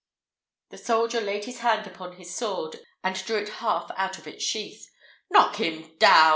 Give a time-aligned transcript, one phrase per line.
[0.71, 4.43] The soldier laid his hand upon his sword and drew it half out of its
[4.43, 4.89] sheath.
[5.29, 6.29] "Knock him down!